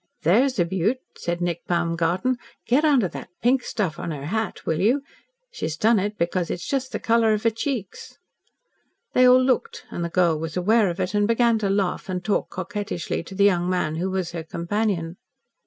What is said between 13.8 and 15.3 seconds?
who was her companion.